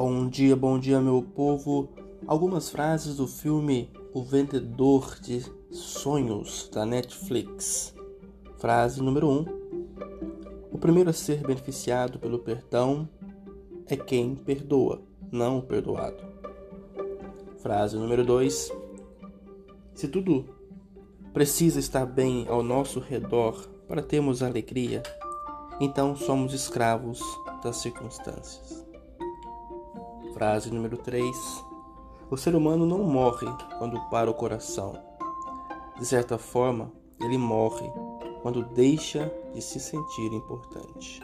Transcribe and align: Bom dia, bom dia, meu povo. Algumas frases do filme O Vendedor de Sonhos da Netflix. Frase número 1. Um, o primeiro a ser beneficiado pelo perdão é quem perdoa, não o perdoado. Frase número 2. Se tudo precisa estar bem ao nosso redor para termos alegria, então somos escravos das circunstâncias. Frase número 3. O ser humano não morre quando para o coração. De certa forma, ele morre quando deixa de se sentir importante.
Bom 0.00 0.28
dia, 0.28 0.54
bom 0.54 0.78
dia, 0.78 1.00
meu 1.00 1.20
povo. 1.20 1.88
Algumas 2.24 2.70
frases 2.70 3.16
do 3.16 3.26
filme 3.26 3.90
O 4.14 4.22
Vendedor 4.22 5.18
de 5.20 5.44
Sonhos 5.72 6.70
da 6.72 6.86
Netflix. 6.86 7.92
Frase 8.58 9.02
número 9.02 9.28
1. 9.28 9.32
Um, 9.32 9.46
o 10.70 10.78
primeiro 10.78 11.10
a 11.10 11.12
ser 11.12 11.44
beneficiado 11.44 12.20
pelo 12.20 12.38
perdão 12.38 13.08
é 13.88 13.96
quem 13.96 14.36
perdoa, 14.36 15.02
não 15.32 15.58
o 15.58 15.62
perdoado. 15.62 16.22
Frase 17.56 17.96
número 17.96 18.24
2. 18.24 18.70
Se 19.96 20.06
tudo 20.06 20.44
precisa 21.32 21.80
estar 21.80 22.06
bem 22.06 22.46
ao 22.48 22.62
nosso 22.62 23.00
redor 23.00 23.68
para 23.88 24.00
termos 24.00 24.44
alegria, 24.44 25.02
então 25.80 26.14
somos 26.14 26.54
escravos 26.54 27.20
das 27.64 27.78
circunstâncias. 27.78 28.87
Frase 30.38 30.70
número 30.70 30.96
3. 30.96 31.36
O 32.30 32.36
ser 32.36 32.54
humano 32.54 32.86
não 32.86 33.02
morre 33.02 33.48
quando 33.76 34.00
para 34.08 34.30
o 34.30 34.34
coração. 34.34 34.96
De 35.98 36.06
certa 36.06 36.38
forma, 36.38 36.92
ele 37.20 37.36
morre 37.36 37.90
quando 38.40 38.62
deixa 38.62 39.28
de 39.52 39.60
se 39.60 39.80
sentir 39.80 40.32
importante. 40.32 41.20